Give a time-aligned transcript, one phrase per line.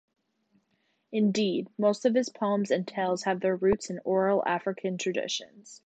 [1.11, 5.79] Indeed, most of his poems and tales have their roots in oral African traditions.